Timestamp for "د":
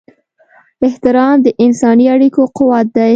1.45-1.47